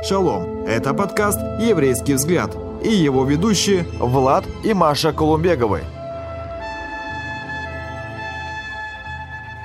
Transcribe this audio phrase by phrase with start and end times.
[0.00, 0.64] Шалом!
[0.64, 5.82] Это подкаст «Еврейский взгляд» и его ведущие Влад и Маша Колумбеговы.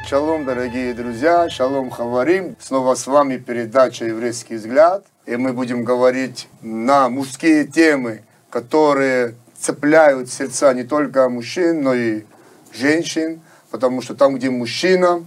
[0.10, 2.56] Шалом, дорогие друзья, шалом, хаварим.
[2.60, 5.06] Снова с вами передача «Еврейский взгляд».
[5.28, 12.24] И мы будем говорить на мужские темы, которые цепляют сердца не только мужчин, но и
[12.74, 13.40] женщин.
[13.70, 15.24] Потому что там, где мужчина,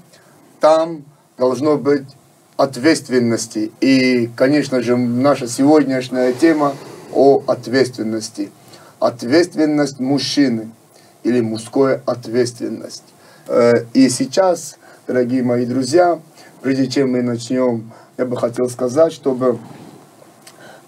[0.59, 1.05] там
[1.39, 2.09] должно быть
[2.57, 3.71] ответственности.
[3.81, 6.75] И, конечно же, наша сегодняшняя тема
[7.13, 8.51] о ответственности.
[8.99, 10.71] Ответственность мужчины
[11.23, 13.05] или мужская ответственность.
[13.47, 16.19] Э, и сейчас, дорогие мои друзья,
[16.63, 19.59] прежде чем мы начнем, я бы хотел сказать, чтобы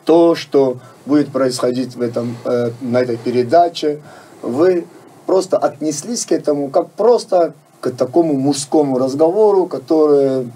[0.04, 4.00] то, что будет происходить в этом, э, на этой передаче,
[4.40, 4.86] вы
[5.26, 10.50] просто отнеслись к этому как просто к такому мужскому разговору, который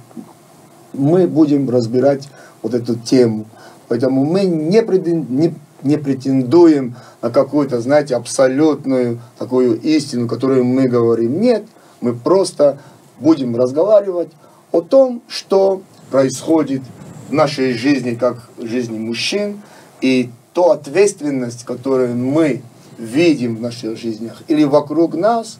[0.92, 2.28] мы будем разбирать
[2.62, 3.46] вот эту тему.
[3.88, 11.40] Поэтому мы не, не, не претендуем на какую-то, знаете, абсолютную такую истину, которую мы говорим.
[11.40, 11.64] Нет,
[12.00, 12.78] мы просто
[13.20, 14.30] будем разговаривать
[14.70, 16.82] о том, что происходит
[17.28, 19.60] в нашей жизни, как в жизни мужчин,
[20.00, 22.62] и ту ответственность, которую мы
[22.98, 25.58] видим в наших жизнях или вокруг нас,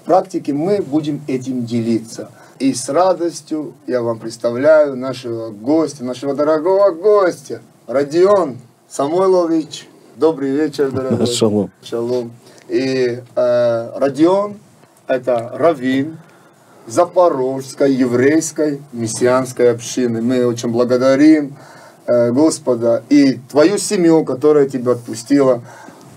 [0.00, 2.30] в практике мы будем этим делиться–
[2.62, 9.88] и с радостью я вам представляю нашего гостя, нашего дорогого гостя, Родион Самойлович.
[10.14, 11.26] Добрый вечер, дорогой.
[11.38, 11.72] Шалом.
[11.82, 12.30] Шалом.
[12.68, 14.58] И э, Родион–
[15.08, 16.18] это раввин
[16.86, 20.22] Запорожской еврейской мессианской общины.
[20.22, 21.56] Мы очень благодарим
[22.06, 25.62] э, Господа и твою семью, которая тебя отпустила.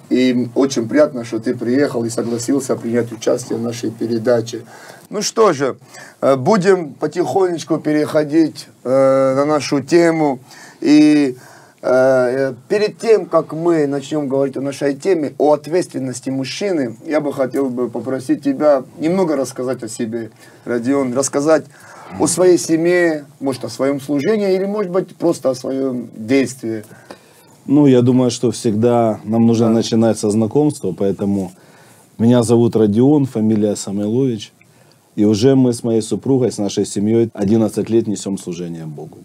[0.09, 4.63] И очень приятно, что ты приехал и согласился принять участие в нашей передаче.
[5.09, 5.77] Ну что же,
[6.21, 8.89] э, будем потихонечку переходить э,
[9.35, 10.39] на нашу тему.
[10.81, 11.37] И
[11.81, 17.33] э, перед тем, как мы начнем говорить о нашей теме, о ответственности мужчины, я бы
[17.33, 20.31] хотел бы попросить тебя немного рассказать о себе,
[20.65, 21.65] Родион, рассказать
[22.19, 26.83] о своей семье, может, о своем служении, или, может быть, просто о своем действии.
[27.65, 29.73] Ну, я думаю, что всегда нам нужно да.
[29.73, 31.51] начинать со знакомства, поэтому
[32.19, 34.51] меня зовут Родион, фамилия Самойлович.
[35.15, 39.19] И уже мы с моей супругой, с нашей семьей 11 лет несем служение Богу.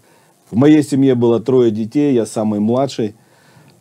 [0.49, 3.13] В моей семье было трое детей, я самый младший.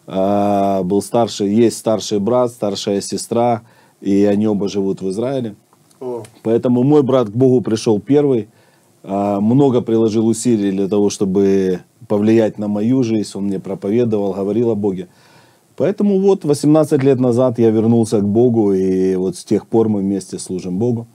[0.06, 3.62] А, был старший, есть старший брат, старшая сестра,
[4.00, 5.54] и они оба живут в Израиле.
[6.00, 6.24] О.
[6.42, 8.48] Поэтому мой брат к Богу пришел первый,
[9.02, 13.30] а, много приложил усилий для того, чтобы повлиять на мою жизнь.
[13.34, 15.06] Он мне проповедовал, говорил о Боге.
[15.76, 20.00] Поэтому вот 18 лет назад я вернулся к Богу, и вот с тех пор мы
[20.00, 21.06] вместе служим Богу.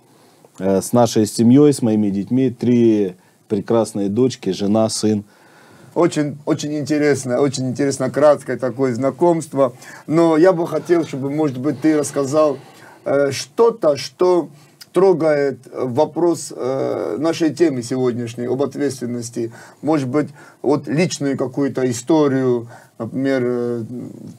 [0.58, 2.50] Э, с нашей семьей, с моими детьми.
[2.50, 3.16] Три
[3.50, 5.26] прекрасные дочки, жена, сын.
[5.96, 9.74] Очень, очень интересно, очень интересно, краткое такое знакомство.
[10.08, 12.58] Но я бы хотел, чтобы, может быть, ты рассказал
[13.04, 14.48] э, что-то, что
[14.96, 19.52] трогает вопрос э, нашей темы сегодняшней об ответственности.
[19.82, 20.30] Может быть,
[20.62, 23.84] вот личную какую-то историю, например, э,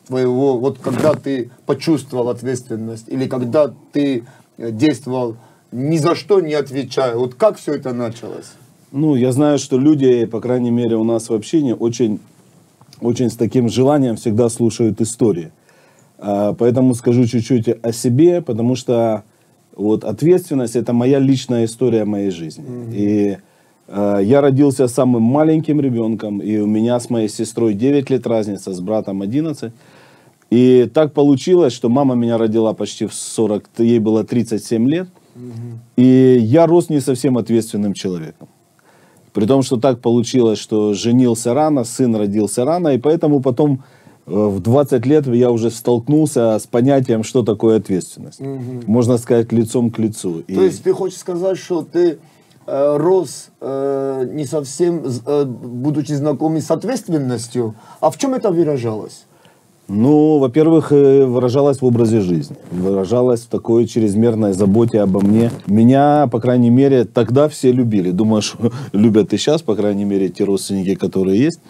[0.06, 4.25] твоего, вот когда ты почувствовал ответственность, или когда ты
[4.56, 5.37] действовал
[5.72, 7.19] ни за что не отвечаю.
[7.19, 8.53] Вот как все это началось?
[8.93, 12.19] Ну, я знаю, что люди, по крайней мере, у нас в общине очень,
[13.03, 15.53] очень с таким желанием всегда слушают истории.
[16.17, 19.25] А, поэтому скажу чуть-чуть о себе, потому что
[19.76, 22.64] вот ответственность это моя личная история моей жизни.
[22.64, 22.94] Mm-hmm.
[22.94, 23.38] И
[23.88, 28.72] э, я родился самым маленьким ребенком, и у меня с моей сестрой 9 лет разница,
[28.72, 29.72] с братом 11.
[30.50, 35.09] И так получилось, что мама меня родила почти в 40, ей было 37 лет.
[35.97, 38.48] И я рос не совсем ответственным человеком.
[39.34, 43.82] При том, что так получилось, что женился рано, сын родился рано, и поэтому потом
[44.26, 48.41] в 20 лет я уже столкнулся с понятием, что такое ответственность.
[48.41, 48.82] Угу.
[48.87, 50.42] Можно сказать, лицом к лицу.
[50.42, 50.64] То и...
[50.64, 52.19] есть ты хочешь сказать, что ты
[52.66, 59.26] э, рос э, не совсем, э, будучи знакомым с ответственностью, а в чем это выражалось?
[59.88, 62.56] Ну, во-первых, э, выражалась в образе жизни.
[62.73, 65.52] Выражалась в такой чрезмерной заботе обо мне.
[65.69, 68.11] Меня, по крайней мере, тогда все любили.
[68.11, 71.61] Думаю, что любят и сейчас, по крайней мере, те родственники, которые есть.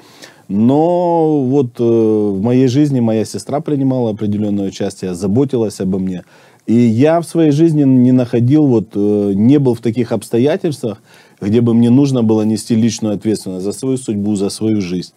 [0.49, 6.25] Но вот э, в моей жизни моя сестра принимала определенное участие, заботилась обо мне.
[6.67, 11.03] И я в своей жизни не находил, вот, э, не был в таких обстоятельствах,
[11.41, 15.13] где бы мне нужно было нести личную ответственность за свою судьбу, за свою жизнь.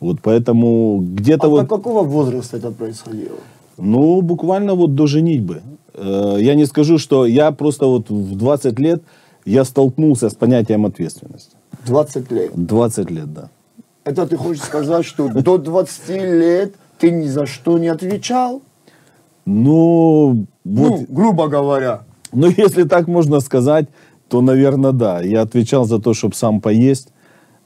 [0.00, 1.60] Вот поэтому где-то а вот...
[1.62, 3.38] до какого возраста это происходило?
[3.78, 5.62] Ну, буквально вот до женитьбы.
[5.94, 9.02] Э, я не скажу, что я просто вот в 20 лет
[9.44, 11.56] я столкнулся с понятием ответственности.
[11.86, 12.50] 20 лет?
[12.54, 13.50] 20 лет, да.
[14.04, 18.62] Это ты хочешь сказать, что до 20 лет ты ни за что не отвечал?
[19.44, 22.02] Ну, вот, Ну, грубо говоря.
[22.32, 23.86] ну, если так можно сказать,
[24.28, 25.20] то, наверное, да.
[25.20, 27.08] Я отвечал за то, чтобы сам поесть,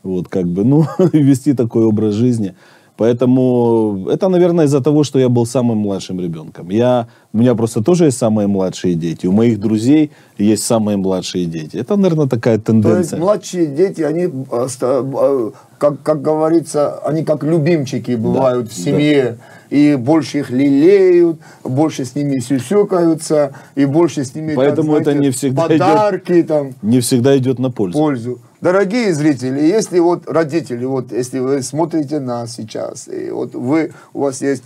[0.03, 2.55] вот как бы, ну, вести такой образ жизни.
[2.97, 6.71] Поэтому это, наверное, из-за того, что я был самым младшим ребенком.
[6.71, 9.27] Я, у меня просто тоже есть самые младшие дети.
[9.27, 11.77] У моих друзей есть самые младшие дети.
[11.77, 13.19] Это, наверное, такая То есть тенденция.
[13.19, 19.39] младшие дети, они, э, э, как, как говорится, они как любимчики бывают в семье.
[19.69, 25.21] И больше их лелеют, больше с ними сюсюкаются, и больше с ними, Поэтому это знаете,
[25.21, 26.75] не всегда подарки там.
[26.83, 27.99] Не всегда идет на пользу.
[27.99, 28.39] пользу.
[28.63, 34.23] Дорогие зрители, если вот родители, вот если вы смотрите нас сейчас, и вот вы, у
[34.23, 34.63] вас есть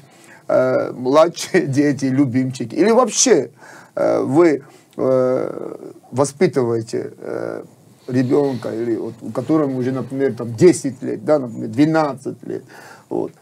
[0.47, 3.51] э, младшие дети, любимчики, или вообще
[3.97, 4.63] э, вы
[4.97, 5.77] э,
[6.13, 7.65] воспитываете э,
[8.07, 12.63] ребенка, или вот, у которого уже, например, там 10 лет, да, например, 12 лет,
[13.09, 13.33] вот,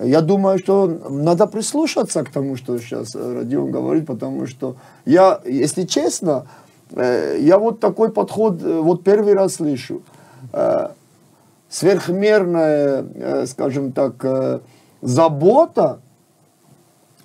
[0.00, 5.84] я думаю, что надо прислушаться к тому, что сейчас Родион говорит, потому что я, если
[5.84, 6.48] честно,
[6.96, 10.02] я вот такой подход э, вот первый раз слышу.
[10.52, 10.88] Э,
[11.68, 14.60] Сверхмерная, э, скажем так, э,
[15.02, 16.00] забота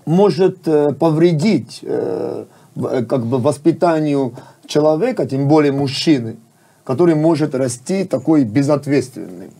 [0.05, 2.45] может э, повредить э,
[2.75, 4.33] э, как бы воспитанию
[4.65, 6.35] человека, тем более мужчины,
[6.83, 9.51] который может расти такой безответственным.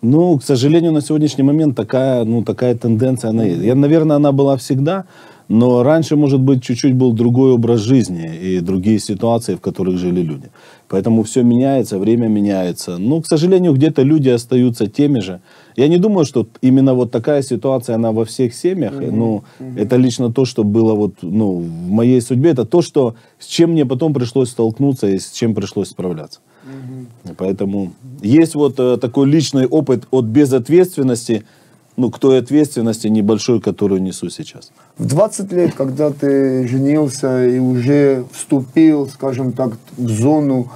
[0.00, 3.44] Ну, к сожалению, на сегодняшний момент такая, ну, такая тенденция, она.
[3.44, 5.04] Я, наверное, она была всегда,
[5.48, 10.20] но раньше, может быть, чуть-чуть был другой образ жизни и другие ситуации, в которых жили
[10.20, 10.50] люди.
[10.88, 12.98] Поэтому все меняется, время меняется.
[12.98, 15.40] Но, к сожалению, где-то люди остаются теми же.
[15.76, 18.92] Я не думаю, что именно вот такая ситуация, она во всех семьях.
[19.00, 19.42] Ну,
[19.76, 22.50] это лично то, что было вот, ну, в моей судьбе.
[22.50, 26.40] Это то, что, с чем мне потом пришлось столкнуться и с чем пришлось справляться.
[27.36, 27.92] Поэтому
[28.22, 31.44] есть вот э, такой личный опыт от безответственности,
[31.98, 34.70] ну, к той ответственности небольшой, которую несу сейчас.
[34.98, 40.70] В 20 лет, когда ты женился и уже вступил, скажем так, в зону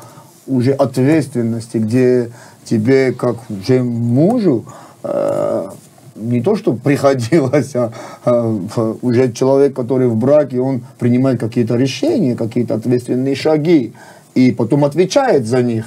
[0.48, 2.30] уже ответственности, где
[2.64, 4.64] тебе, как уже мужу,
[5.04, 5.68] э,
[6.16, 7.92] не то, что приходилось, а,
[8.24, 13.92] а, уже человек, который в браке, он принимает какие-то решения, какие-то ответственные шаги,
[14.34, 15.84] и потом отвечает за них,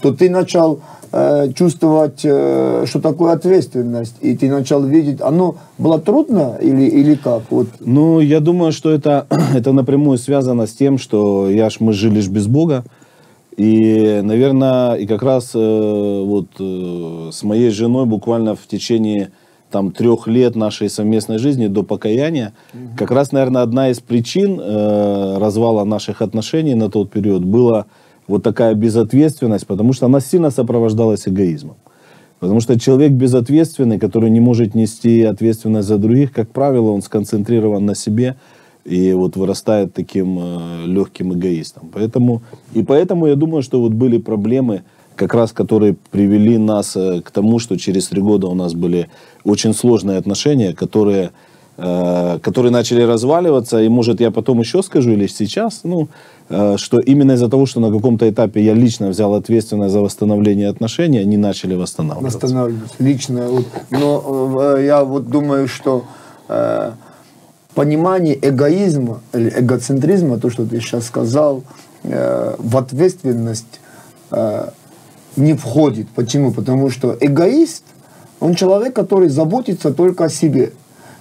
[0.00, 0.80] то ты начал
[1.12, 7.14] э, чувствовать, э, что такое ответственность, и ты начал видеть, оно было трудно или, или
[7.14, 7.42] как?
[7.50, 7.68] Вот.
[7.80, 12.20] Ну, я думаю, что это, это напрямую связано с тем, что я ж, мы жили
[12.20, 12.84] ж без Бога.
[13.56, 15.58] И, наверное, и как раз э,
[16.24, 19.32] вот э, с моей женой буквально в течение
[19.70, 22.54] там трех лет нашей совместной жизни до покаяния,
[22.96, 27.86] как раз, наверное, одна из причин э, развала наших отношений на тот период была
[28.28, 31.76] вот такая безответственность, потому что она сильно сопровождалась эгоизмом.
[32.40, 37.84] Потому что человек безответственный, который не может нести ответственность за других, как правило, он сконцентрирован
[37.84, 38.36] на себе
[38.84, 41.90] и вот вырастает таким э, легким эгоистом.
[41.92, 42.42] Поэтому,
[42.74, 44.82] и поэтому я думаю, что вот были проблемы,
[45.16, 49.08] как раз которые привели нас э, к тому, что через три года у нас были
[49.44, 51.32] очень сложные отношения, которые,
[51.76, 53.82] э, которые начали разваливаться.
[53.82, 56.08] И может я потом еще скажу или сейчас, ну,
[56.48, 61.18] что именно из-за того, что на каком-то этапе я лично взял ответственность за восстановление отношений,
[61.18, 62.38] они начали восстанавливаться.
[62.38, 63.48] Восстанавливаться лично.
[63.90, 66.04] Но э, я вот думаю, что
[66.48, 66.92] э,
[67.74, 71.62] понимание эгоизма эгоцентризма, то, что ты сейчас сказал,
[72.02, 73.80] э, в ответственность
[74.30, 74.70] э,
[75.36, 76.08] не входит.
[76.08, 76.52] Почему?
[76.52, 77.84] Потому что эгоист,
[78.40, 80.72] он человек, который заботится только о себе.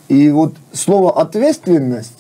[0.07, 2.16] И вот слово ответственность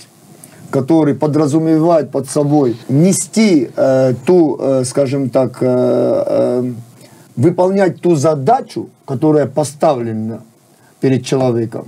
[0.69, 6.71] который подразумевает под собой нести э, ту, э, скажем так, э, э,
[7.35, 10.41] выполнять ту задачу, которая поставлена
[10.99, 11.87] перед человеком.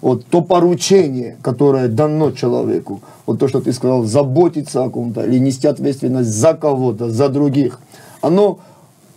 [0.00, 5.38] Вот то поручение, которое дано человеку, вот то, что ты сказал, заботиться о ком-то или
[5.38, 7.80] нести ответственность за кого-то, за других,
[8.20, 8.60] оно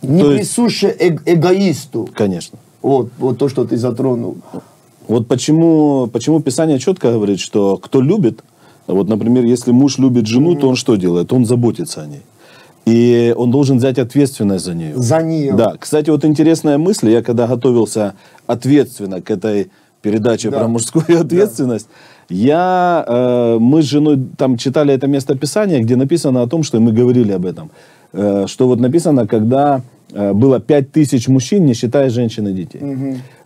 [0.02, 2.10] не То присуще эг- эгоисту.
[2.16, 2.58] Конечно.
[2.82, 4.38] Вот, вот то, что ты затронул.
[5.08, 8.44] Вот почему, почему Писание четко говорит, что кто любит,
[8.88, 11.32] вот, например, если муж любит жену, то он что делает?
[11.34, 12.22] Он заботится о ней.
[12.86, 14.94] И он должен взять ответственность за нее.
[14.96, 15.54] За нее.
[15.54, 15.76] Да.
[15.80, 17.10] Кстати, вот интересная мысль.
[17.10, 18.14] Я когда готовился
[18.48, 19.70] ответственно к этой
[20.02, 20.60] передаче Да.
[20.60, 21.88] про мужскую ответственность,
[22.30, 26.80] я, э, мы с женой там читали это место Писания, где написано о том, что
[26.80, 27.70] мы говорили об этом,
[28.14, 29.82] э, что вот написано, когда
[30.14, 32.82] э, было пять тысяч мужчин, не считая женщин и детей.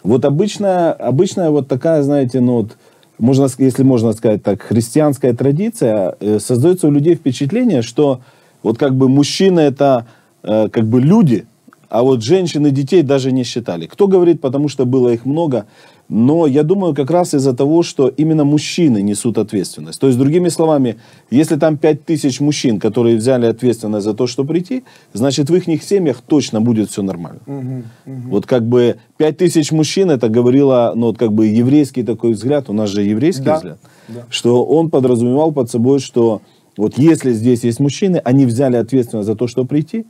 [0.03, 2.77] Вот обычная, обычная вот такая, знаете, ну вот,
[3.17, 8.21] можно, если можно сказать так, христианская традиция, э, создается у людей впечатление, что
[8.63, 10.07] вот как бы мужчины это
[10.43, 11.45] э, как бы люди,
[11.89, 13.85] а вот женщин и детей даже не считали.
[13.85, 15.65] Кто говорит, потому что было их много,
[16.07, 19.99] но я думаю, как раз из-за того, что именно мужчины несут ответственность.
[19.99, 20.97] То есть, другими словами,
[21.31, 24.83] если там 5 тысяч мужчин, которые взяли ответственность за то, что прийти,
[25.13, 27.39] значит, в их семьях точно будет все нормально.
[27.47, 28.29] Угу, угу.
[28.29, 32.69] Вот как бы 5 тысяч мужчин, это говорило, ну, вот как бы еврейский такой взгляд,
[32.69, 33.55] у нас же еврейский да.
[33.55, 34.25] взгляд, да.
[34.29, 36.41] что он подразумевал под собой, что
[36.77, 40.05] вот если здесь есть мужчины, они взяли ответственность за то, что прийти,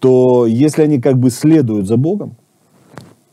[0.00, 2.36] то если они как бы следуют за Богом,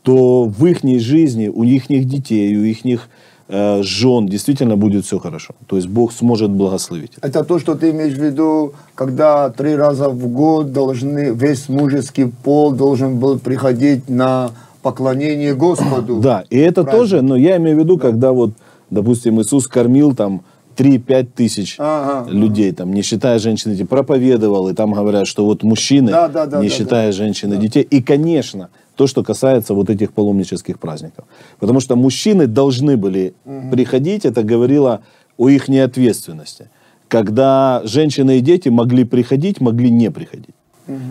[0.08, 3.08] то в их жизни, у их детей, у их
[3.48, 5.54] э, жен действительно будет все хорошо.
[5.66, 7.12] То есть Бог сможет благословить.
[7.20, 12.26] Это то, что ты имеешь в виду, когда три раза в год должны, весь мужеский
[12.44, 14.50] пол должен был приходить на
[14.82, 16.20] поклонение Господу.
[16.20, 17.00] Да, и это Праздник.
[17.00, 18.02] тоже, но я имею в виду, да.
[18.02, 18.52] когда вот,
[18.88, 20.40] допустим, Иисус кормил там
[20.78, 25.44] 3-5 тысяч ага, людей, там, не считая женщин и детей, проповедовал, и там говорят, что
[25.44, 27.60] вот мужчины, да, да, да, не да, считая да, женщин и да.
[27.60, 27.82] детей.
[27.82, 31.24] И, конечно, то, что касается вот этих паломнических праздников.
[31.60, 33.70] Потому что мужчины должны были угу.
[33.70, 35.00] приходить, это говорило
[35.36, 36.68] о их неответственности.
[37.08, 40.54] Когда женщины и дети могли приходить, могли не приходить.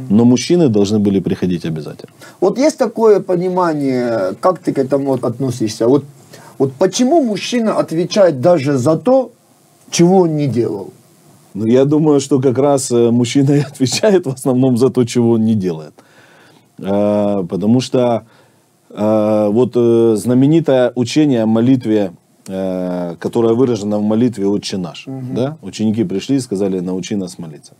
[0.09, 2.11] Но мужчины должны были приходить обязательно.
[2.41, 5.87] Вот есть такое понимание, как ты к этому относишься?
[5.87, 6.03] Вот,
[6.57, 9.31] вот почему мужчина отвечает даже за то,
[9.91, 10.93] чего он не делал?
[11.53, 15.31] Ну, я думаю, что как раз э, мужчина и отвечает в основном за то, чего
[15.31, 15.93] он не делает.
[16.81, 18.25] А, потому что
[18.89, 22.13] а, вот э, знаменитое учение о молитве,
[22.47, 25.07] э, которое выражено в молитве «Отче наш».
[25.07, 25.33] Угу.
[25.35, 25.57] Да?
[25.61, 27.73] Ученики пришли и сказали «научи нас молиться».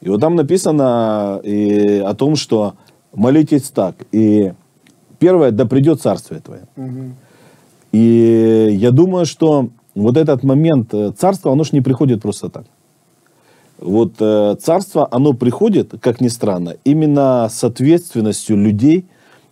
[0.00, 2.74] И вот там написано и о том, что
[3.14, 3.94] молитесь так.
[4.10, 4.52] И
[5.18, 6.62] первое, да придет царствие твое.
[6.76, 7.14] Угу.
[7.92, 12.64] И я думаю, что вот этот момент э, царства, оно же не приходит просто так.
[13.82, 19.06] Вот э, царство, оно приходит, как ни странно, именно с ответственностью людей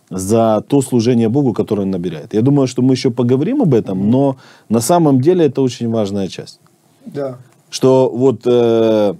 [0.09, 2.33] за то служение Богу, которое он набирает.
[2.33, 4.37] Я думаю, что мы еще поговорим об этом, но
[4.69, 6.59] на самом деле это очень важная часть.
[7.05, 7.37] Да.
[7.69, 9.13] Что вот э,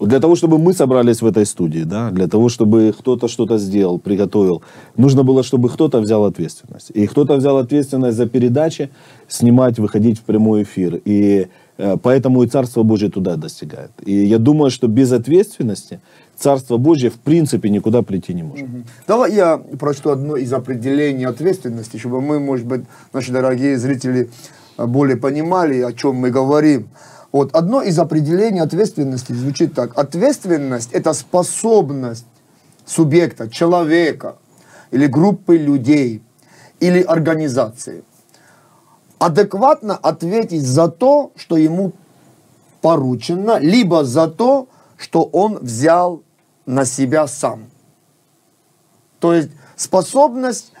[0.00, 3.98] для того, чтобы мы собрались в этой студии, да, для того, чтобы кто-то что-то сделал,
[3.98, 4.62] приготовил,
[4.96, 6.90] нужно было, чтобы кто-то взял ответственность.
[6.94, 8.90] И кто-то взял ответственность за передачи,
[9.28, 11.00] снимать, выходить в прямой эфир.
[11.04, 13.90] И поэтому и Царство Божье туда достигает.
[14.04, 16.00] И я думаю, что без ответственности
[16.36, 18.68] Царство Божье в принципе никуда прийти не может.
[18.68, 18.82] Угу.
[19.06, 24.30] Давай я прочту одно из определений ответственности, чтобы мы, может быть, наши дорогие зрители
[24.76, 26.88] э, более понимали, о чем мы говорим.
[27.32, 29.98] Вот одно из определений ответственности звучит так.
[29.98, 32.26] Ответственность– это способность
[32.84, 34.36] субъекта, человека
[34.90, 36.22] или группы людей
[36.80, 38.04] или организации
[39.18, 41.92] адекватно ответить за то, что ему
[42.80, 46.22] поручено, либо за то, что он взял
[46.66, 47.66] на себя сам.
[49.20, 50.72] То есть способность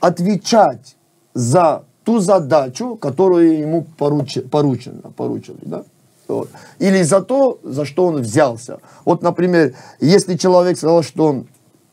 [0.00, 0.96] отвечать
[1.34, 5.84] за ту задачу, которую ему поруч, поручено, поручили, да?
[6.28, 6.48] Вот.
[6.78, 8.78] Или за то, за что он взялся.
[9.04, 11.46] Вот, например, если человек сказал, что он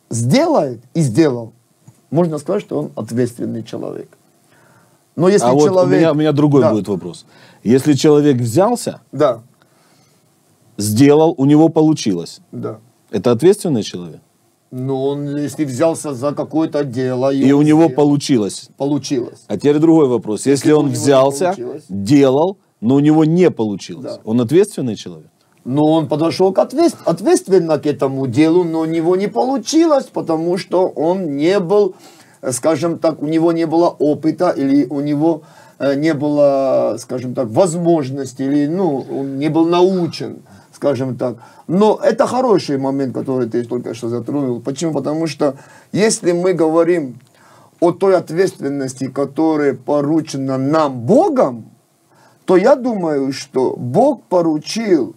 [0.09, 1.53] сделает и сделал,
[2.09, 4.09] можно сказать, что он ответственный человек.
[5.19, 5.71] Но если а человек...
[5.71, 6.71] вот у меня, у меня другой да.
[6.71, 7.25] будет вопрос.
[7.63, 9.41] Если человек взялся, да.
[10.77, 12.39] сделал, у него получилось.
[12.51, 12.79] Да.
[13.11, 14.21] Это ответственный человек?
[14.71, 17.33] Ну, он, если взялся за какое-то дело...
[17.33, 18.69] И, у него сделал, получилось.
[18.77, 19.43] Получилось.
[19.47, 20.45] А теперь другой вопрос.
[20.45, 21.55] Если, если он взялся,
[21.89, 24.21] делал, но у него не получилось, да.
[24.23, 25.27] он ответственный человек?
[25.65, 30.57] Но он подошел к ответ, ответственно к этому делу, но у него не получилось, потому
[30.57, 31.95] что он не был,
[32.51, 35.43] скажем так, у него не было опыта или у него
[35.79, 40.39] э, не было, скажем так, возможности, или ну, он не был научен
[40.79, 41.35] скажем так.
[41.67, 44.61] Но это хороший момент, который ты только что затронул.
[44.61, 44.93] Почему?
[44.93, 45.55] Потому что
[45.91, 47.19] если мы говорим
[47.81, 51.65] о той ответственности, которая поручена нам Богом,
[52.45, 55.15] то я думаю, что Бог поручил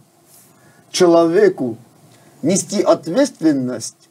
[0.90, 1.76] человеку
[2.42, 4.01] нести ответственность,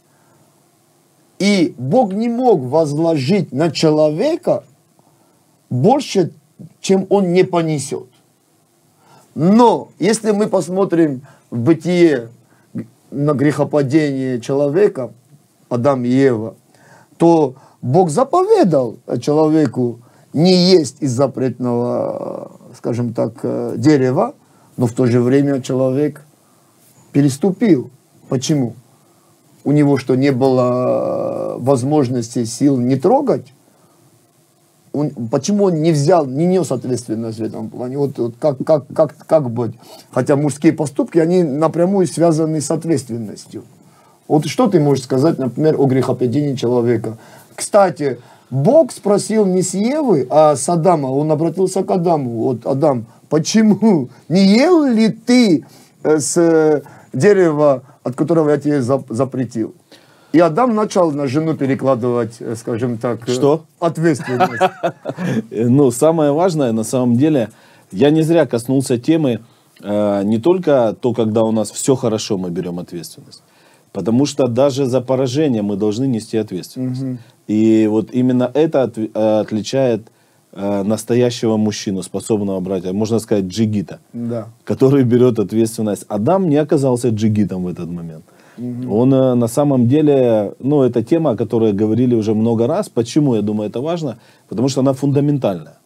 [1.42, 4.64] и Бог не мог возложить на человека
[5.72, 6.34] больше,
[6.80, 8.06] чем он не понесет.
[9.34, 12.30] Но если мы посмотрим в бытие
[13.10, 15.14] на грехопадение человека,
[15.68, 16.54] Адам и Ева,
[17.18, 20.00] то Бог заповедал человеку
[20.34, 23.34] не есть из запретного, скажем так,
[23.80, 24.36] дерева,
[24.78, 26.24] но в то же время человек
[27.12, 27.90] переступил.
[28.30, 28.76] Почему?
[29.64, 33.54] У него что, не было возможности, сил не трогать?
[34.94, 37.98] он, почему он не взял, не нес ответственность в этом плане?
[37.98, 39.74] Вот, вот как, как, как, как быть?
[40.12, 43.64] Хотя мужские поступки, они напрямую связаны с ответственностью.
[44.28, 47.18] Вот что ты можешь сказать, например, о грехопадении человека?
[47.56, 51.08] Кстати, Бог спросил не с Евы, а с Адама.
[51.08, 52.32] Он обратился к Адаму.
[52.32, 54.10] Вот, Адам, почему?
[54.30, 55.66] Не ел ли ты
[56.04, 56.82] э, с э,
[57.14, 59.74] дерева, от которого я тебе зап- запретил?
[60.34, 63.66] И Адам начал на жену перекладывать, э, скажем так, э, Что?
[63.80, 64.62] ответственность.
[65.52, 67.50] Ну, самое важное, на самом деле,
[67.92, 69.40] я не зря коснулся темы
[69.84, 73.44] э, не только то, когда у нас все хорошо, мы берем ответственность.
[73.92, 77.20] Потому что даже за поражение мы должны нести ответственность.
[77.48, 80.02] И вот именно это от- отличает
[80.54, 84.48] э, настоящего мужчину, способного брать, а можно сказать, джигита, Да.
[84.66, 86.06] который берет ответственность.
[86.10, 88.24] Адам не оказался джигитом в этот момент.
[88.90, 92.90] Он э, на самом деле, ну, это тема, о которой говорили уже много раз.
[92.90, 94.18] Почему, я думаю, это важно?
[94.50, 95.78] Потому что она фундаментальная.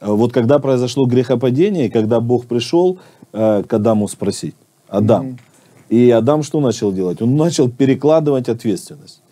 [0.00, 2.98] Э, Вот когда произошло грехопадение, когда Бог пришел
[3.32, 4.54] э, к Адаму спросить,
[4.88, 5.38] Адам,
[5.88, 7.22] и Адам что начал делать?
[7.22, 9.22] Он начал перекладывать ответственность.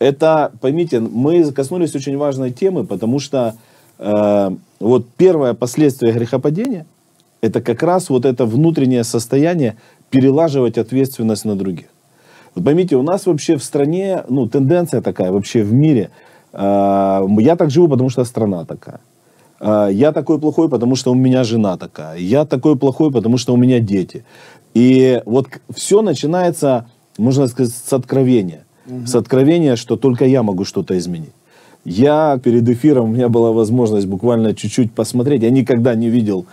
[0.00, 3.54] Это, поймите, мы коснулись очень важной темы, потому что
[3.98, 4.50] э,
[4.80, 6.86] вот первое последствие грехопадения–
[7.40, 9.76] это как раз вот это внутреннее состояние
[10.10, 11.86] перелаживать ответственность на других.
[12.54, 16.10] Вот поймите, у нас вообще в стране, ну, тенденция такая вообще в мире.
[16.52, 19.00] э, я так живу, потому что страна такая.
[19.60, 22.18] Э, я такой плохой, потому что у меня жена такая.
[22.18, 24.24] Я такой плохой, потому что у меня дети.
[24.74, 26.86] И вот все начинается,
[27.18, 28.64] можно сказать, с откровения.
[29.06, 31.34] С откровения, что только я могу что-то изменить.
[31.88, 35.42] Я перед эфиром, у меня была возможность буквально чуть-чуть посмотреть.
[35.42, 36.44] Я никогда не видел,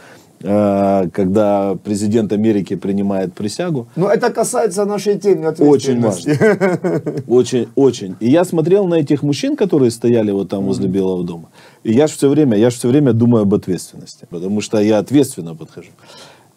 [0.42, 3.88] э, когда президент Америки принимает присягу.
[3.98, 7.24] Но это касается нашей темы Очень ответственности.
[7.28, 8.16] Очень, очень.
[8.22, 11.50] И я смотрел на этих мужчин, которые стояли вот там возле Белого дома.
[11.84, 15.00] И я же все время, я же все время думаю об ответственности, потому что я
[15.00, 15.90] ответственно подхожу.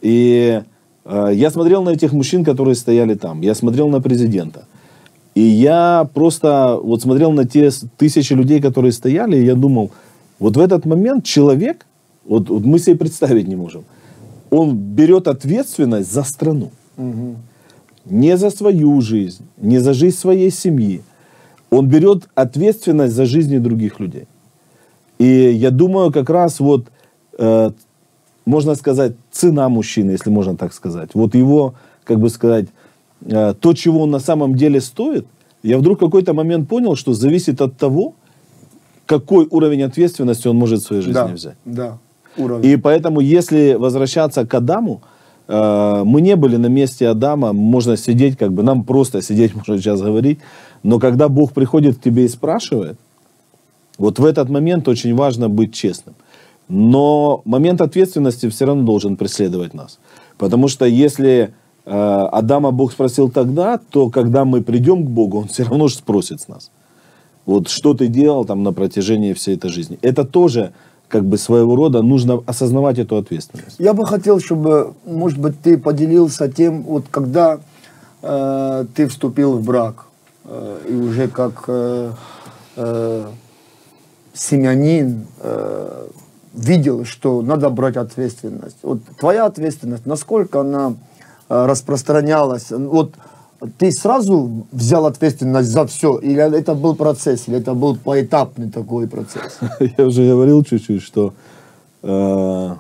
[0.03, 0.63] И
[1.05, 3.41] э, я смотрел на этих мужчин, которые стояли там.
[3.41, 4.67] Я смотрел на президента.
[5.39, 9.91] И я просто вот смотрел на те тысячи людей, которые стояли, и я думал,
[10.41, 11.87] вот в этот момент человек,
[12.25, 13.85] вот, вот мы себе представить не можем,
[14.51, 16.71] он берет ответственность за страну
[18.11, 21.03] не за свою жизнь, не за жизнь своей семьи.
[21.71, 24.27] Он берет ответственность за жизни других людей.
[25.19, 26.87] И я думаю, как раз вот,
[27.39, 27.71] э,
[28.47, 31.11] можно сказать, цена мужчины, если можно так сказать.
[31.15, 32.67] Вот его, как бы сказать,
[33.21, 35.27] э, то, чего он на самом деле стоит,
[35.63, 38.15] я вдруг в какой-то момент понял, что зависит от того,
[39.07, 41.57] какой уровень ответственности он может в своей жизни Да, взять.
[41.65, 41.99] да.
[42.37, 42.71] Уровень.
[42.71, 45.01] И поэтому, если возвращаться к Адаму,
[45.49, 49.79] э, мы не были на месте Адама, можно сидеть, как бы нам просто сидеть, можно
[49.79, 50.39] сейчас говорить,
[50.83, 52.99] но когда Бог приходит к тебе и спрашивает,
[53.99, 56.15] вот в этот момент очень важно быть честным.
[56.69, 59.99] Но момент ответственности все равно должен преследовать нас.
[60.37, 61.55] Потому что если
[61.91, 66.41] Адама Бог спросил тогда, то когда мы придем к Богу, Он все равно же спросит
[66.41, 66.71] с нас.
[67.47, 69.99] Вот что ты делал там на протяжении всей этой жизни.
[70.03, 70.73] Это тоже
[71.09, 73.77] как бы своего рода нужно осознавать эту ответственность.
[73.79, 77.59] Я бы хотел, чтобы, может быть, ты поделился тем, вот когда
[78.23, 80.05] э, ты вступил в брак,
[80.45, 82.13] э, и уже как э,
[82.77, 83.27] э,
[84.35, 86.09] семьянин э,
[86.53, 88.77] видел, что надо брать ответственность.
[88.83, 90.95] Вот твоя ответственность, насколько она
[91.49, 92.71] распространялась?
[92.71, 93.15] Вот
[93.77, 99.09] ты сразу взял ответственность за все, или это был процесс, или это был поэтапный такой
[99.09, 99.59] процесс?
[99.99, 101.35] Я уже говорил чуть-чуть, что
[102.03, 102.71] э,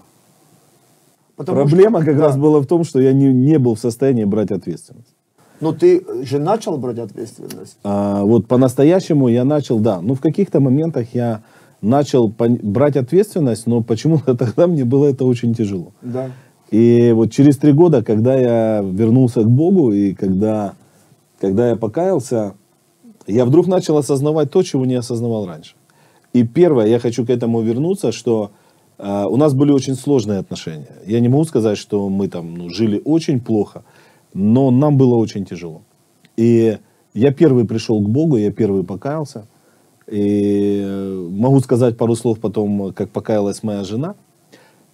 [1.36, 2.24] проблема что- как да.
[2.26, 5.14] раз была в том, что я не, не был в состоянии брать ответственность.
[5.60, 7.78] Но ты же начал брать ответственность.
[7.82, 11.42] А вот по-настоящему я начал, да, ну в каких-то моментах я
[11.80, 15.92] начал брать ответственность, но почему-то тогда мне было это очень тяжело.
[16.02, 16.30] Да.
[16.70, 20.74] И вот через три года, когда я вернулся к Богу и когда,
[21.40, 22.54] когда я покаялся,
[23.26, 25.74] я вдруг начал осознавать то, чего не осознавал раньше.
[26.32, 28.50] И первое, я хочу к этому вернуться, что
[28.98, 30.90] э, у нас были очень сложные отношения.
[31.06, 33.84] Я не могу сказать, что мы там ну, жили очень плохо,
[34.34, 35.82] но нам было очень тяжело.
[36.36, 36.78] И
[37.14, 39.46] я первый пришел к Богу, я первый покаялся.
[40.06, 44.14] И могу сказать пару слов потом, как покаялась моя жена.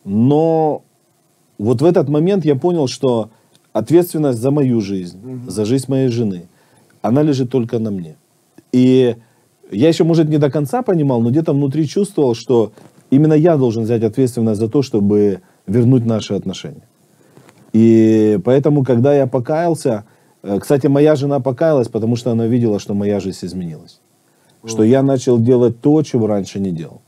[0.04, 0.83] Но
[1.58, 3.30] вот в этот момент я понял, что
[3.72, 6.48] ответственность за мою жизнь, за жизнь моей жены,
[7.02, 8.16] она лежит только на мне.
[8.72, 9.16] И
[9.70, 12.72] я еще, может, не до конца понимал, но где-то внутри чувствовал, что
[13.10, 16.82] именно я должен взять ответственность за то, чтобы вернуть наши отношения.
[17.72, 20.04] И поэтому, когда я покаялся,
[20.42, 24.00] э, кстати, моя жена покаялась, потому что она видела, что моя жизнь изменилась.
[24.64, 27.02] Что я начал делать то, чего раньше не делал.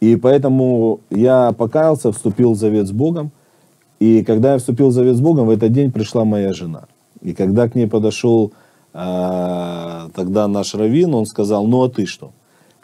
[0.00, 3.30] И поэтому я покаялся, вступил в завет с Богом.
[3.98, 6.84] И когда я вступил в завет с Богом, в этот день пришла моя жена.
[7.22, 8.52] И когда к ней подошел
[8.92, 12.32] э, тогда наш раввин, он сказал, ну а ты что?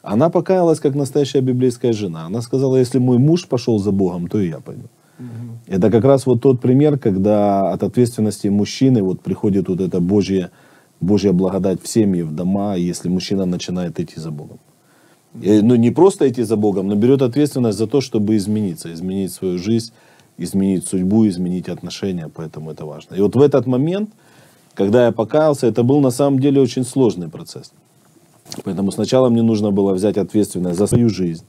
[0.03, 2.27] Она покаялась, как настоящая библейская жена.
[2.27, 4.89] Она сказала, если мой муж пошел за Богом, то и я пойду.
[5.69, 10.51] Это как раз вот тот пример, когда от ответственности мужчины вот приходит вот эта Божья,
[11.01, 14.59] Божья благодать в семьи, в дома, если мужчина начинает идти за Богом.
[15.41, 19.33] И, ну, не просто идти за Богом, но берет ответственность за то, чтобы измениться, изменить
[19.33, 19.93] свою жизнь,
[20.43, 23.15] изменить судьбу, изменить отношения, поэтому это важно.
[23.15, 24.11] И вот в этот момент,
[24.75, 27.73] когда я покаялся, это был на самом деле очень сложный процесс.
[28.65, 31.45] Поэтому сначала мне нужно было взять ответственность за свою жизнь,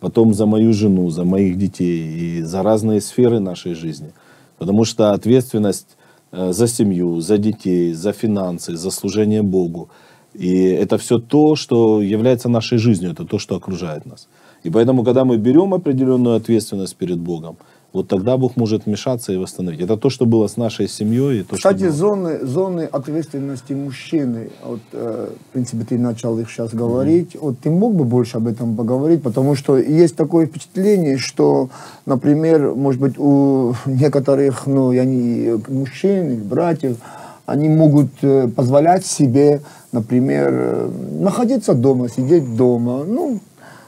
[0.00, 4.12] потом за мою жену, за моих детей и за разные сферы нашей жизни.
[4.58, 5.96] Потому что ответственность
[6.32, 9.88] э, за семью, за детей, за финансы, за служение Богу.
[10.34, 10.48] И
[10.82, 14.28] это все то, что является нашей жизнью, это то, что окружает нас.
[14.64, 17.56] И поэтому, когда мы берем определенную ответственность перед Богом,
[17.92, 19.80] вот тогда Бог может вмешаться и восстановить.
[19.80, 21.42] Это то, что было с нашей семьей.
[21.42, 21.96] То, Кстати, что было.
[21.96, 27.70] зоны, зоны ответственности мужчины, вот, э, в принципе, ты начал их сейчас говорить, вот ты
[27.70, 31.70] мог бы больше об этом поговорить, потому что есть такое впечатление, что,
[32.04, 36.98] например, может быть, у некоторых, ну, я не, мужчин, братьев,
[37.46, 43.40] они могут э, позволять себе, например, э, находиться дома, сидеть дома, ну,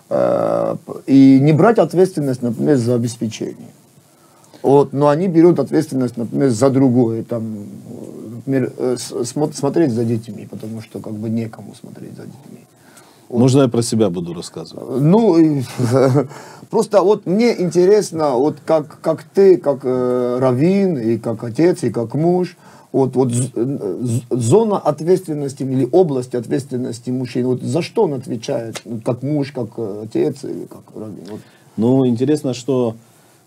[0.09, 3.69] э, и не брать ответственность, например, за обеспечение.
[4.63, 7.67] Вот, но они берут ответственность, например, за другое, там,
[8.37, 8.97] например, э,
[9.55, 12.65] смотреть за детьми, потому что как бы некому смотреть за детьми.
[13.31, 15.01] Можно я про себя буду рассказывать?
[15.01, 15.63] Ну, и,
[16.71, 21.91] просто вот мне интересно, вот как, как ты, как э, раввин, и как отец, и
[21.91, 22.57] как муж,
[22.93, 23.51] вот, вот з-
[24.31, 29.69] зона ответственности или область ответственности мужчин, вот за что он отвечает, ну, как муж, как
[29.77, 31.25] э, отец или как раввин?
[31.31, 31.41] Вот.
[31.77, 32.97] Ну, интересно, что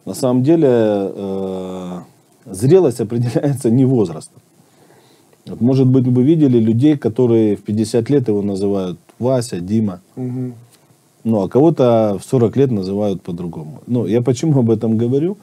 [0.05, 1.99] на самом деле э,
[2.45, 4.41] зрелость определяется не возрастом.
[5.45, 10.01] Вот, может быть, вы видели людей, которые в 50 лет его называют Вася, Дима.
[11.25, 13.81] Ну, а кого-то в 40 лет называют по-другому.
[13.87, 15.37] Ну, я почему об этом говорю?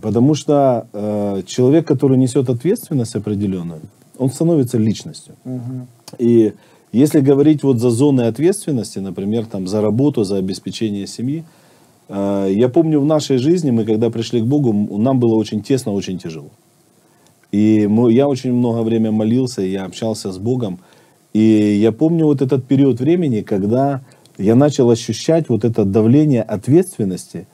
[0.00, 3.80] Потому что э, человек, который несет ответственность определенную,
[4.18, 5.34] он становится личностью.
[6.18, 6.52] И
[6.92, 11.44] если говорить вот за зоны ответственности, например, там, за работу, за обеспечение семьи,
[12.08, 16.18] я помню в нашей жизни, мы когда пришли к Богу, нам было очень тесно, очень
[16.18, 16.50] тяжело.
[17.52, 20.78] И мы- я очень много времени молился, я общался с Богом.
[21.32, 24.00] И я помню вот этот период времени, когда
[24.38, 27.46] я начал ощущать вот это давление ответственности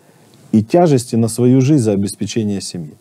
[0.53, 2.95] и тяжести на свою жизнь за обеспечение семьи.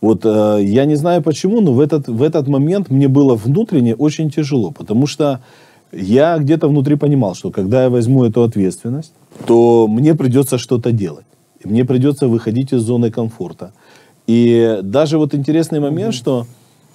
[0.00, 3.94] Вот э, я не знаю почему, но в этот, в этот момент мне было внутренне
[3.94, 5.40] очень тяжело, потому что
[5.92, 9.12] я где-то внутри понимал, что когда я возьму эту ответственность,
[9.46, 11.26] то мне придется что-то делать.
[11.64, 13.72] Мне придется выходить из зоны комфорта.
[14.26, 16.46] И даже вот интересный момент, что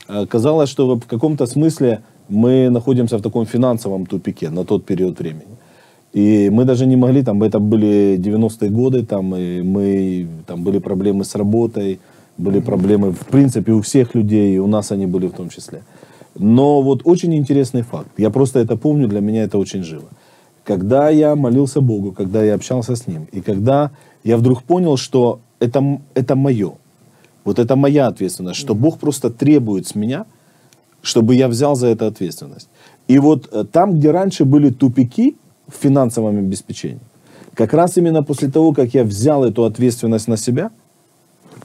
[0.07, 5.19] э, казалось, что в каком-то смысле мы находимся в таком финансовом тупике на тот период
[5.19, 5.57] времени.
[6.13, 10.79] И мы даже не могли, там, это были 90-е годы, там, и мы, там были
[10.79, 11.99] проблемы с работой,
[12.37, 15.83] были проблемы, в принципе, у всех людей, и у нас они были в том числе.
[16.39, 20.07] Но вот очень интересный факт, я просто это помню, для меня это очень живо.
[20.63, 23.91] Когда я молился Богу, когда я общался с Ним, и когда
[24.23, 26.73] я вдруг понял, что это, это мое,
[27.45, 30.25] вот это моя ответственность, что Бог просто требует с меня,
[31.01, 32.67] чтобы я взял за это ответственность.
[33.07, 36.99] И вот э, там, где раньше были тупики в финансовом обеспечении,
[37.53, 40.71] как раз именно после того, как я взял эту ответственность на себя,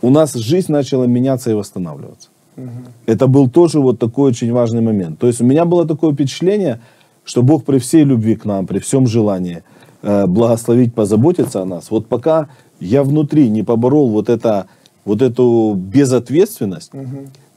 [0.00, 2.28] у нас жизнь начала меняться и восстанавливаться.
[3.06, 5.18] Это был тоже вот такой очень важный момент.
[5.18, 6.80] То есть у меня было такое впечатление,
[7.24, 9.62] что Бог при всей любви к нам, при всем желании
[10.02, 12.48] э, благословить, позаботиться о нас, вот пока
[12.80, 14.66] я внутри не поборол вот, это,
[15.04, 16.92] вот эту безответственность,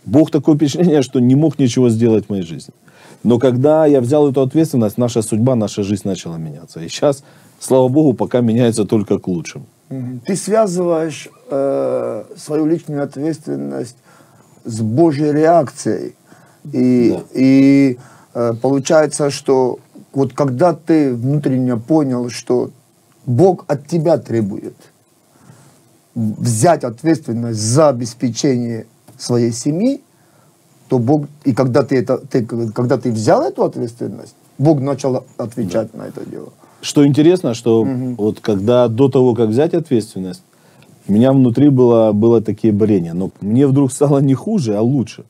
[0.05, 2.73] Бог такое впечатление, что не мог ничего сделать в моей жизни.
[3.23, 6.79] Но когда я взял эту ответственность, наша судьба, наша жизнь начала меняться.
[6.79, 7.23] И сейчас,
[7.59, 9.65] слава Богу, пока меняется только к лучшему.
[10.25, 13.97] Ты связываешь э, свою личную ответственность
[14.65, 16.15] с Божьей реакцией.
[16.73, 17.23] И, Да.
[17.33, 17.97] и
[18.33, 19.79] э, получается, что
[20.13, 22.71] вот когда ты внутренне понял, что
[23.25, 24.75] Бог от тебя требует
[26.15, 28.85] взять ответственность за обеспечение
[29.17, 30.01] своей семьи,
[30.87, 35.93] то Бог, и когда ты, это, ты, когда ты взял эту ответственность, Бог начал отвечать
[35.93, 36.49] на это дело.
[36.81, 37.83] Что интересно, что
[38.17, 40.43] вот когда до того, как взять ответственность,
[41.07, 43.13] у меня внутри было, было такие борения.
[43.13, 45.25] Но мне вдруг стало не хуже, а лучше.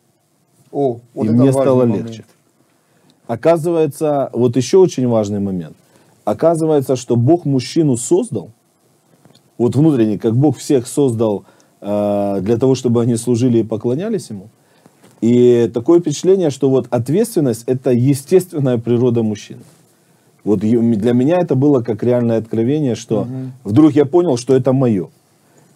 [0.71, 2.07] О, вот и мне стало момент.
[2.07, 2.25] легче.
[3.27, 5.75] Оказывается, вот еще очень важный момент.
[6.25, 8.49] Оказывается, что Бог мужчину создал,
[9.57, 11.45] вот внутренне, как Бог всех создал
[11.81, 14.49] э, для того, чтобы они служили и поклонялись Ему.
[15.21, 19.61] И такое впечатление, что вот ответственность– это естественная природа мужчины.
[20.43, 23.27] Вот для меня это было как реальное откровение, что
[23.63, 25.09] вдруг я понял, что это мое.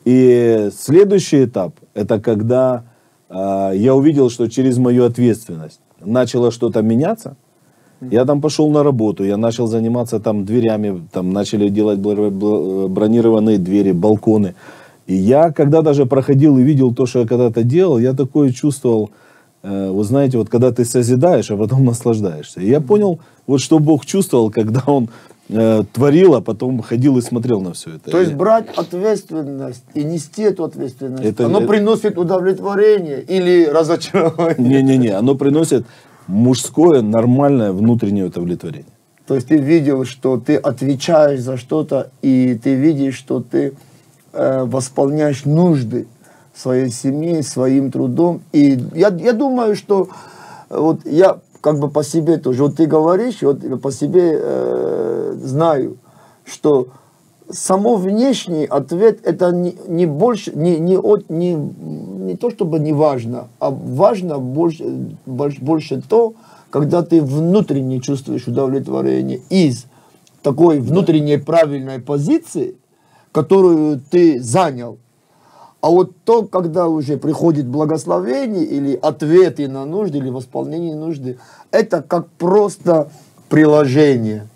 [0.05, 2.83] И следующий этап– это когда
[3.29, 7.35] а, я увидел, что через мою ответственность начало что-то меняться.
[8.01, 13.91] Я там пошел на работу, я начал заниматься там дверями, там начали делать бронированные двери,
[13.91, 14.55] балконы.
[15.05, 19.09] И я, когда даже проходил и видел то, что я когда-то делал, я такое чувствовал,
[19.63, 22.61] э, вы знаете, вот когда ты созидаешь, а потом наслаждаешься.
[22.61, 25.09] И я понял, вот что Бог чувствовал, когда Он
[25.49, 28.11] э, творил, а потом ходил и смотрел на все это.
[28.11, 34.57] То есть брать ответственность и нести эту ответственность, Это- оно это- приносит удовлетворение или разочарование.
[34.83, 35.85] Не-не-не, оно приносит
[36.27, 38.85] мужское, нормальное внутреннее удовлетворение.
[39.27, 43.73] То есть ты видел, что ты отвечаешь за что-то, и ты видишь, что ты
[44.33, 46.05] э, восполняешь нужды
[46.55, 48.41] своей семьи, своим трудом.
[48.51, 50.09] И я, я думаю, что
[50.69, 55.35] вот я как бы по себе тоже, вот ты говоришь, вот я по себе э,
[55.41, 55.97] знаю,
[56.45, 56.87] что
[57.51, 62.93] само внешний ответ это не, не больше, не, не, от, не, не то чтобы не
[62.93, 64.83] важно, а важно больше,
[65.25, 66.33] больше, больше то,
[66.69, 69.85] когда ты внутренне чувствуешь удовлетворение из
[70.41, 72.75] такой внутренней правильной позиции,
[73.31, 74.97] которую ты занял.
[75.81, 81.37] А вот то, когда уже приходит благословение или ответы на нужды, или восполнение нужды,
[81.71, 83.09] это как просто
[83.47, 84.47] приложение.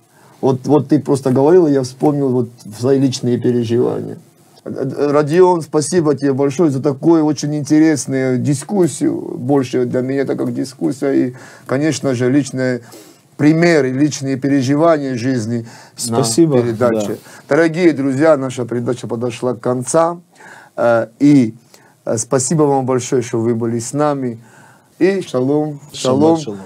[0.42, 4.18] Вот, вот ты просто говорил, я вспомнил вот свои личные переживания.
[4.66, 9.14] Родион, спасибо тебе большое за такую очень интересную дискуссию.
[9.38, 11.12] Больше для меня это как дискуссия.
[11.12, 11.34] И,
[11.66, 12.82] конечно же, личные
[13.36, 17.08] примеры, личные переживания жизни Спасибо, на передаче.
[17.08, 17.16] да.
[17.50, 20.22] Дорогие друзья, наша передача подошла к концу.
[20.76, 21.56] Э, И
[22.06, 24.40] э, спасибо вам большое, что вы были с нами.
[25.00, 26.38] И шалом, шалом.
[26.40, 26.60] Шалом.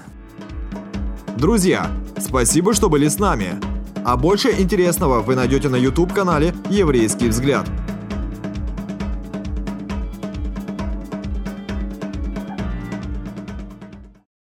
[1.37, 1.87] Друзья,
[2.19, 3.59] спасибо, что были с нами.
[4.03, 7.67] А больше интересного вы найдете на YouTube-канале «Еврейский взгляд».